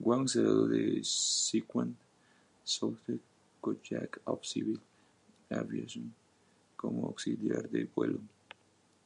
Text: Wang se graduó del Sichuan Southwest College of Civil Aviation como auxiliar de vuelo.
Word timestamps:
Wang 0.00 0.26
se 0.28 0.40
graduó 0.40 0.66
del 0.66 1.04
Sichuan 1.04 1.94
Southwest 2.64 3.20
College 3.60 4.08
of 4.24 4.46
Civil 4.46 4.80
Aviation 5.50 6.14
como 6.74 7.06
auxiliar 7.06 7.68
de 7.68 7.84
vuelo. 7.84 8.20